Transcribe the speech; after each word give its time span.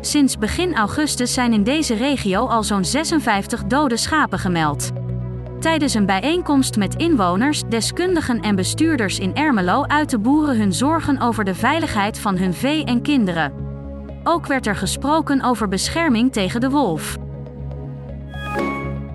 Sinds 0.00 0.38
begin 0.38 0.76
augustus 0.76 1.34
zijn 1.34 1.52
in 1.52 1.62
deze 1.62 1.94
regio 1.94 2.46
al 2.46 2.62
zo'n 2.62 2.84
56 2.84 3.64
dode 3.64 3.96
schapen 3.96 4.38
gemeld. 4.38 4.90
Tijdens 5.58 5.94
een 5.94 6.06
bijeenkomst 6.06 6.76
met 6.76 6.94
inwoners, 6.94 7.62
deskundigen 7.68 8.40
en 8.40 8.56
bestuurders 8.56 9.18
in 9.18 9.34
Ermelo 9.34 9.84
uiten 9.84 10.22
boeren 10.22 10.58
hun 10.58 10.72
zorgen 10.72 11.20
over 11.20 11.44
de 11.44 11.54
veiligheid 11.54 12.18
van 12.18 12.36
hun 12.36 12.54
vee 12.54 12.84
en 12.84 13.02
kinderen. 13.02 13.52
Ook 14.24 14.46
werd 14.46 14.66
er 14.66 14.76
gesproken 14.76 15.42
over 15.42 15.68
bescherming 15.68 16.32
tegen 16.32 16.60
de 16.60 16.70
wolf. 16.70 17.16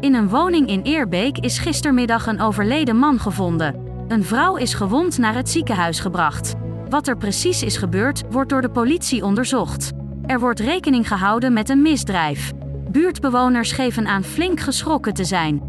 In 0.00 0.14
een 0.14 0.28
woning 0.28 0.68
in 0.68 0.82
Eerbeek 0.82 1.38
is 1.38 1.58
gistermiddag 1.58 2.26
een 2.26 2.40
overleden 2.40 2.96
man 2.96 3.18
gevonden. 3.18 3.86
Een 4.08 4.24
vrouw 4.24 4.56
is 4.56 4.74
gewond 4.74 5.18
naar 5.18 5.34
het 5.34 5.48
ziekenhuis 5.48 6.00
gebracht. 6.00 6.54
Wat 6.88 7.08
er 7.08 7.16
precies 7.16 7.62
is 7.62 7.76
gebeurd, 7.76 8.22
wordt 8.30 8.50
door 8.50 8.62
de 8.62 8.70
politie 8.70 9.24
onderzocht. 9.24 9.97
Er 10.28 10.40
wordt 10.40 10.60
rekening 10.60 11.08
gehouden 11.08 11.52
met 11.52 11.68
een 11.68 11.82
misdrijf. 11.82 12.52
Buurtbewoners 12.90 13.72
geven 13.72 14.06
aan 14.06 14.24
flink 14.24 14.60
geschrokken 14.60 15.14
te 15.14 15.24
zijn. 15.24 15.62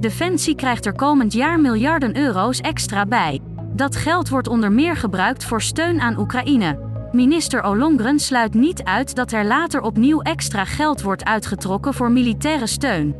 Defensie 0.00 0.54
krijgt 0.54 0.86
er 0.86 0.92
komend 0.92 1.32
jaar 1.32 1.60
miljarden 1.60 2.16
euro's 2.16 2.60
extra 2.60 3.06
bij. 3.06 3.40
Dat 3.72 3.96
geld 3.96 4.28
wordt 4.28 4.48
onder 4.48 4.72
meer 4.72 4.96
gebruikt 4.96 5.44
voor 5.44 5.62
steun 5.62 6.00
aan 6.00 6.18
Oekraïne. 6.18 6.78
Minister 7.12 7.64
Ollongren 7.64 8.18
sluit 8.18 8.54
niet 8.54 8.84
uit 8.84 9.14
dat 9.14 9.32
er 9.32 9.44
later 9.44 9.80
opnieuw 9.80 10.20
extra 10.20 10.64
geld 10.64 11.02
wordt 11.02 11.24
uitgetrokken 11.24 11.94
voor 11.94 12.10
militaire 12.10 12.66
steun. 12.66 13.14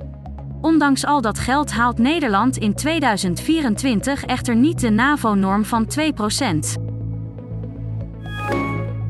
Ondanks 0.60 1.04
al 1.04 1.20
dat 1.20 1.38
geld 1.38 1.72
haalt 1.72 1.98
Nederland 1.98 2.56
in 2.56 2.74
2024 2.74 4.24
echter 4.24 4.56
niet 4.56 4.80
de 4.80 4.90
NAVO-norm 4.90 5.64
van 5.64 5.86
2%. 5.86 6.91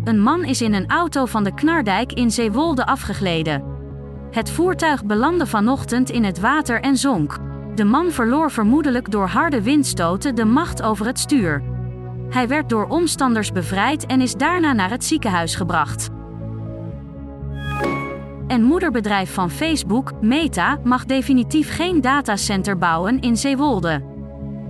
Een 0.04 0.20
man 0.20 0.44
is 0.44 0.62
in 0.62 0.74
een 0.74 0.90
auto 0.90 1.26
van 1.26 1.44
de 1.44 1.54
Knardijk 1.54 2.12
in 2.12 2.30
Zeewolde 2.30 2.86
afgegleden. 2.86 3.64
Het 4.30 4.50
voertuig 4.50 5.04
belandde 5.04 5.46
vanochtend 5.46 6.10
in 6.10 6.24
het 6.24 6.40
water 6.40 6.80
en 6.80 6.96
zonk. 6.96 7.38
De 7.74 7.84
man 7.84 8.10
verloor 8.10 8.50
vermoedelijk 8.50 9.10
door 9.10 9.26
harde 9.26 9.62
windstoten 9.62 10.34
de 10.34 10.44
macht 10.44 10.82
over 10.82 11.06
het 11.06 11.18
stuur. 11.18 11.62
Hij 12.30 12.48
werd 12.48 12.68
door 12.68 12.88
omstanders 12.88 13.52
bevrijd 13.52 14.06
en 14.06 14.20
is 14.20 14.34
daarna 14.34 14.72
naar 14.72 14.90
het 14.90 15.04
ziekenhuis 15.04 15.54
gebracht. 15.54 16.08
En 18.46 18.62
moederbedrijf 18.62 19.34
van 19.34 19.50
Facebook, 19.50 20.12
Meta, 20.20 20.78
mag 20.84 21.04
definitief 21.04 21.74
geen 21.74 22.00
datacenter 22.00 22.78
bouwen 22.78 23.20
in 23.20 23.36
Zeewolde. 23.36 24.02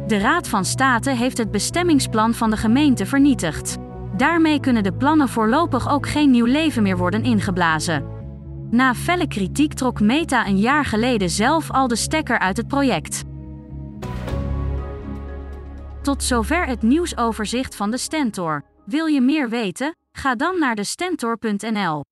De 0.06 0.18
Raad 0.18 0.48
van 0.48 0.64
State 0.64 1.10
heeft 1.10 1.38
het 1.38 1.50
bestemmingsplan 1.50 2.34
van 2.34 2.50
de 2.50 2.56
gemeente 2.56 3.06
vernietigd. 3.06 3.78
Daarmee 4.22 4.60
kunnen 4.60 4.82
de 4.82 4.92
plannen 4.92 5.28
voorlopig 5.28 5.90
ook 5.90 6.08
geen 6.08 6.30
nieuw 6.30 6.44
leven 6.44 6.82
meer 6.82 6.96
worden 6.96 7.22
ingeblazen. 7.22 8.06
Na 8.70 8.94
felle 8.94 9.28
kritiek 9.28 9.74
trok 9.74 10.00
Meta 10.00 10.46
een 10.46 10.58
jaar 10.58 10.84
geleden 10.84 11.30
zelf 11.30 11.70
al 11.70 11.88
de 11.88 11.96
stekker 11.96 12.38
uit 12.38 12.56
het 12.56 12.68
project. 12.68 13.22
Tot 16.02 16.22
zover 16.22 16.66
het 16.66 16.82
nieuwsoverzicht 16.82 17.76
van 17.76 17.90
de 17.90 17.98
Stentor. 17.98 18.64
Wil 18.84 19.06
je 19.06 19.20
meer 19.20 19.48
weten? 19.48 19.96
Ga 20.12 20.34
dan 20.34 20.58
naar 20.58 20.74
de 20.74 20.84
Stentor.nl. 20.84 22.11